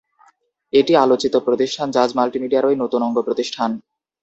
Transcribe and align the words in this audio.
এটি 0.73 0.93
আলোচিত 0.95 1.33
প্রতিষ্ঠান 1.47 1.87
জাজ 1.91 2.09
মাল্টিমিডিয়ারই 2.17 2.77
নতুন 2.83 3.01
অঙ্গ 3.03 3.17
প্রতিষ্ঠান। 3.27 3.69